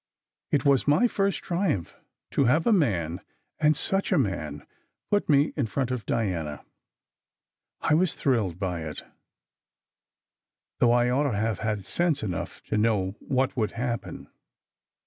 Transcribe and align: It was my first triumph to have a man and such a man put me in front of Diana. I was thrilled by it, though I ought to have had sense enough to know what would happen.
It 0.49 0.65
was 0.65 0.87
my 0.87 1.05
first 1.07 1.43
triumph 1.43 1.93
to 2.31 2.45
have 2.45 2.65
a 2.65 2.73
man 2.73 3.21
and 3.59 3.77
such 3.77 4.11
a 4.11 4.17
man 4.17 4.65
put 5.11 5.29
me 5.29 5.53
in 5.55 5.67
front 5.67 5.91
of 5.91 6.07
Diana. 6.07 6.65
I 7.81 7.93
was 7.93 8.15
thrilled 8.15 8.57
by 8.57 8.81
it, 8.81 9.03
though 10.79 10.91
I 10.91 11.11
ought 11.11 11.29
to 11.29 11.37
have 11.37 11.59
had 11.59 11.85
sense 11.85 12.23
enough 12.23 12.63
to 12.63 12.79
know 12.79 13.11
what 13.19 13.55
would 13.55 13.73
happen. 13.73 14.27